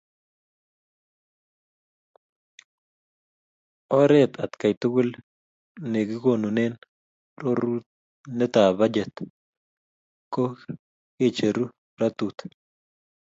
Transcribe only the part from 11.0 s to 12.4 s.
kecheru rotut